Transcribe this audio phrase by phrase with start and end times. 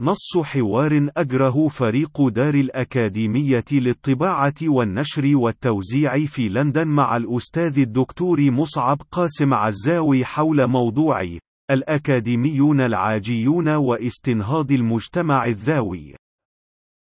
[0.00, 9.02] نص حوار أجره فريق دار الأكاديمية للطباعة والنشر والتوزيع في لندن مع الأستاذ الدكتور مصعب
[9.10, 11.22] قاسم عزاوي حول موضوع
[11.70, 16.14] الأكاديميون العاجيون واستنهاض المجتمع الذاوي.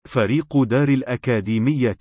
[0.07, 1.97] فريق دار الأكاديمية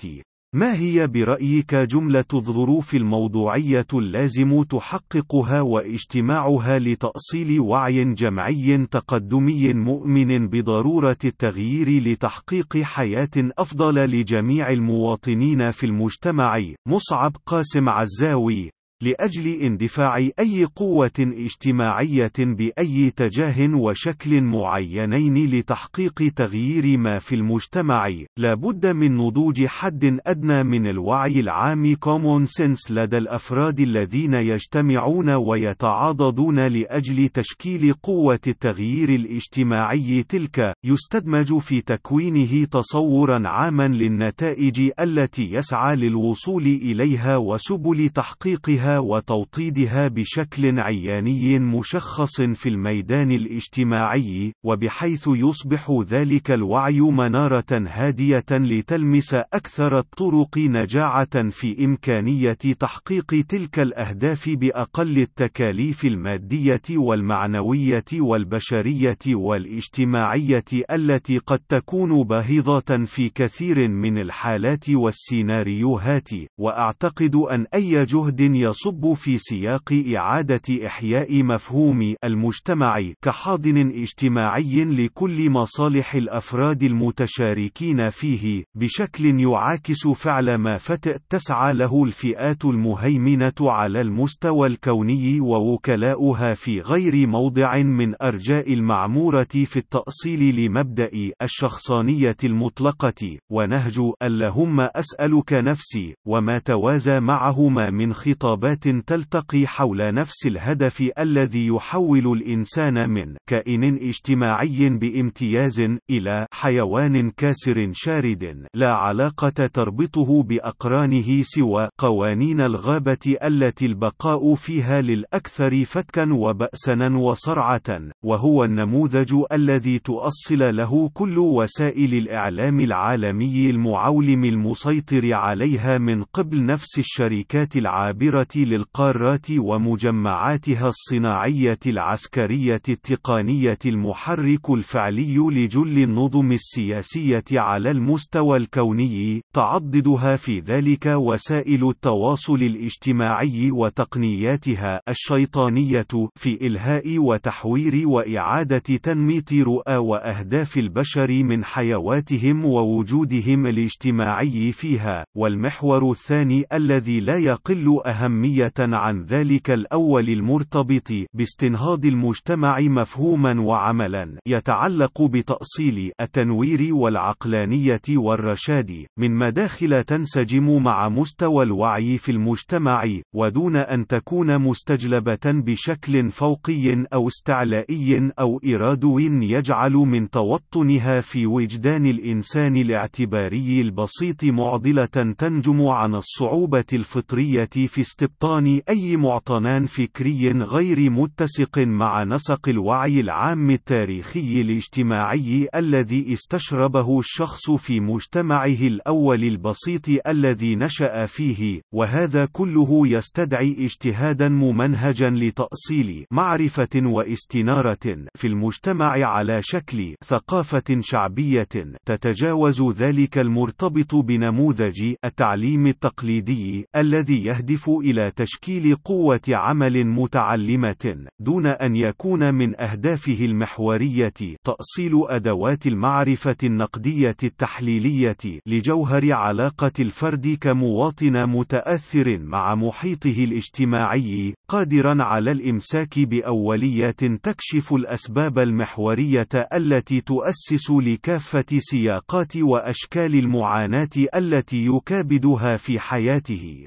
[0.56, 11.16] ما هي برأيك جملة الظروف الموضوعية اللازم تحققها واجتماعها لتأصيل وعي جمعي تقدمي مؤمن بضرورة
[11.24, 18.70] التغيير لتحقيق حياة أفضل لجميع المواطنين في المجتمع؟ مصعب قاسم عزاوي
[19.02, 28.54] لأجل اندفاع أي قوة اجتماعية بأي تجاه وشكل معينين لتحقيق تغيير ما في المجتمع، لا
[28.54, 36.66] بد من نضوج حد أدنى من الوعي العام common sense لدى الأفراد الذين يجتمعون ويتعاضدون
[36.66, 46.66] لأجل تشكيل قوة التغيير الاجتماعي تلك، يستدمج في تكوينه تصورا عاما للنتائج التي يسعى للوصول
[46.66, 48.85] إليها وسبل تحقيقها.
[48.86, 59.98] وتوطيدها بشكل عياني مشخص في الميدان الاجتماعي، وبحيث يصبح ذلك الوعي منارة هادية لتلمس أكثر
[59.98, 71.60] الطرق نجاعة في إمكانية تحقيق تلك الأهداف بأقل التكاليف المادية والمعنوية والبشرية والاجتماعية التي قد
[71.68, 80.04] تكون باهظة في كثير من الحالات والسيناريوهات، وأعتقد أن أي جهد يص يصب في سياق
[80.16, 90.76] إعادة إحياء مفهوم المجتمع كحاضن اجتماعي لكل مصالح الأفراد المتشاركين فيه بشكل يعاكس فعل ما
[90.76, 99.48] فتأ تسعى له الفئات المهيمنة على المستوى الكوني ووكلاؤها في غير موضع من أرجاء المعمورة
[99.64, 101.10] في التأصيل لمبدأ
[101.42, 110.46] الشخصانية المطلقة ونهج اللهم أسألك نفسي وما توازى معهما من خطابات عصابات تلتقي حول نفس
[110.46, 115.80] الهدف الذي يحول الإنسان من كائن اجتماعي بامتياز
[116.10, 118.66] إلى حيوان كاسر شارد.
[118.74, 128.64] لا علاقة تربطه بأقرانه سوى قوانين الغابة التي البقاء فيها للأكثر فتكا وبأسنا وصرعة وهو
[128.64, 137.76] النموذج الذي تؤصل له كل وسائل الإعلام العالمي المعولم المسيطر عليها من قبل نفس الشركات
[137.76, 150.36] العابرة للقارات ومجمعاتها الصناعية العسكرية التقنية المحرك الفعلي لجل النظم السياسية على المستوى الكوني، تعضدها
[150.36, 161.30] في ذلك وسائل التواصل الاجتماعي وتقنياتها الشيطانية في إلهاء وتحوير وإعادة تنميط رؤى وأهداف البشر
[161.30, 170.28] من حيواتهم ووجودهم الاجتماعي فيها، والمحور الثاني الذي لا يقل أهمية أهمية عن ذلك الأول
[170.28, 181.64] المرتبط باستنهاض المجتمع مفهوما وعملا يتعلق بتأصيل التنوير والعقلانية والرشاد من مداخل تنسجم مع مستوى
[181.64, 183.04] الوعي في المجتمع
[183.34, 192.06] ودون أن تكون مستجلبة بشكل فوقي أو استعلائي أو إرادوي يجعل من توطنها في وجدان
[192.06, 195.06] الإنسان الاعتباري البسيط معضلة
[195.38, 203.20] تنجم عن الصعوبة الفطرية في استبطان استبطان أي معطنان فكري غير متسق مع نسق الوعي
[203.20, 213.06] العام التاريخي الاجتماعي الذي استشربه الشخص في مجتمعه الأول البسيط الذي نشأ فيه، وهذا كله
[213.06, 221.68] يستدعي اجتهادا ممنهجا لتأصيل معرفة واستنارة في المجتمع على شكل ثقافة شعبية
[222.06, 231.96] تتجاوز ذلك المرتبط بنموذج التعليم التقليدي الذي يهدف إلى تشكيل قوة عمل متعلمة، دون أن
[231.96, 234.32] يكون من أهدافه المحورية
[234.64, 238.36] تأصيل أدوات المعرفة النقدية التحليلية
[238.66, 249.48] لجوهر علاقة الفرد كمواطن متأثر مع محيطه الاجتماعي، قادرا على الإمساك بأوليات تكشف الأسباب المحورية
[249.72, 256.86] التي تؤسس لكافة سياقات وأشكال المعاناة التي يكابدها في حياته.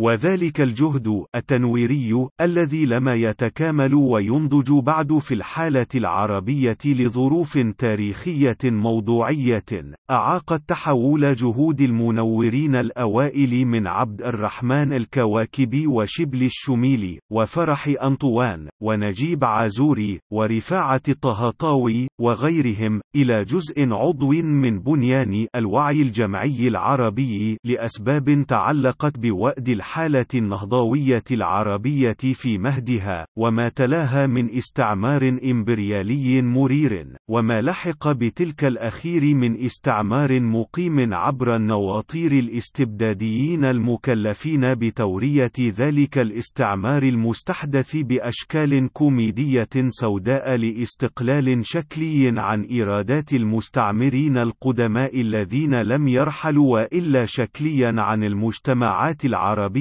[0.00, 9.64] وذلك الجهد التنويري الذي لم يتكامل وينضج بعد في الحالة العربية لظروف تاريخية موضوعية
[10.10, 20.20] أعاقت تحول جهود المنورين الأوائل من عبد الرحمن الكواكبي وشبل الشميلي وفرح أنطوان ونجيب عازوري
[20.32, 30.26] ورفاعة الطهطاوي وغيرهم إلى جزء عضو من بنيان الوعي الجمعي العربي لأسباب تعلقت بوأد الحالة
[30.34, 39.64] النهضوية العربية في مهدها وما تلاها من استعمار إمبريالي مرير وما لحق بتلك الأخير من
[39.64, 52.32] استعمار مقيم عبر النواطير الاستبداديين المكلفين بتورية ذلك الاستعمار المستحدث بأشكال كوميدية سوداء لاستقلال شكلي
[52.36, 59.77] عن إيرادات المستعمرين القدماء الذين لم يرحلوا وإلا شكليا عن المجتمعات العربية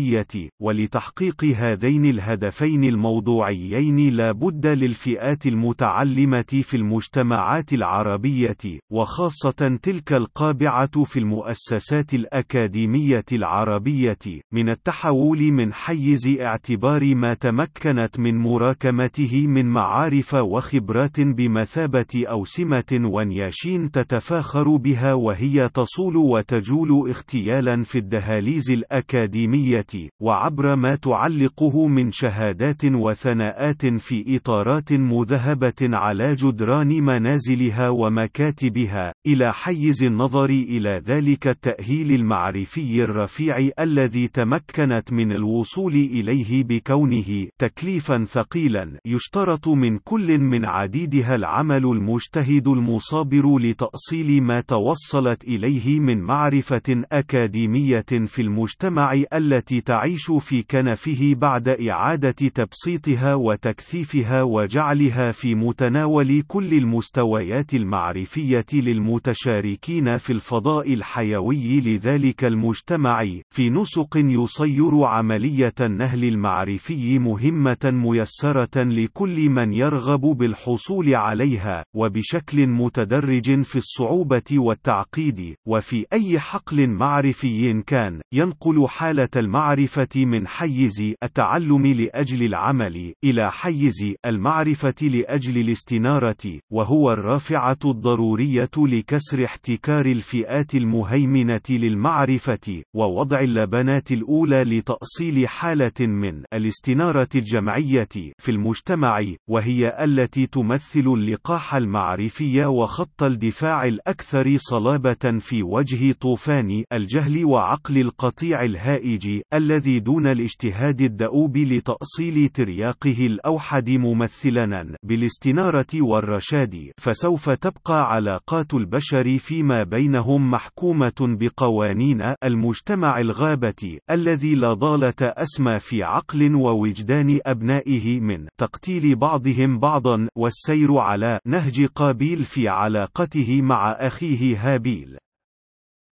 [0.61, 8.57] ولتحقيق هذين الهدفين الموضوعيين لا بد للفئات المتعلمة في المجتمعات العربية
[8.91, 14.17] وخاصة تلك القابعة في المؤسسات الأكاديمية العربية
[14.51, 23.91] من التحول من حيز اعتبار ما تمكنت من مراكمته من معارف وخبرات بمثابة أوسمة ونياشين
[23.91, 29.86] تتفاخر بها وهي تصول وتجول اختيالا في الدهاليز الأكاديمية
[30.21, 40.03] وعبر ما تعلقه من شهادات وثناءات في إطارات مذهبة على جدران منازلها ومكاتبها إلى حيز
[40.03, 48.99] النظر إلى ذلك التأهيل المعرفي الرفيع الذي تمكنت من الوصول إليه بكونه تكليفا ثقيلا.
[49.05, 58.05] يشترط من كل من عديدها العمل المجتهد المصابر لتأصيل ما توصلت إليه من معرفة أكاديمية
[58.25, 67.73] في المجتمع التي تعيش في كنفه بعد إعادة تبسيطها وتكثيفها وجعلها في متناول كل المستويات
[67.73, 78.83] المعرفية للمتشاركين في الفضاء الحيوي لذلك المجتمع في نسق يصير عملية النهل المعرفي مهمة ميسرة
[78.83, 88.21] لكل من يرغب بالحصول عليها وبشكل متدرج في الصعوبة والتعقيد وفي أي حقل معرفي كان
[88.33, 97.77] ينقل حالة المعرفة من حيز التعلم لأجل العمل إلى حيز المعرفة لأجل الاستنارة وهو الرافعة
[97.85, 108.07] الضرورية لكسر احتكار الفئات المهيمنة للمعرفة ووضع اللبنات الأولى لتأصيل حالة من الاستنارة الجمعية
[108.37, 109.19] في المجتمع
[109.49, 118.61] وهي التي تمثل اللقاح المعرفي وخط الدفاع الأكثر صلابة في وجه طوفان الجهل وعقل القطيع
[118.63, 129.37] الهائج الذي دون الاجتهاد الدؤوب لتأصيل ترياقه الأوحد ممثلا بالاستنارة والرشاد فسوف تبقى علاقات البشر
[129.37, 138.47] فيما بينهم محكومة بقوانين المجتمع الغابة الذي لا ضالة أسمى في عقل ووجدان أبنائه من
[138.59, 145.17] تقتيل بعضهم بعضا والسير على نهج قابيل في علاقته مع أخيه هابيل.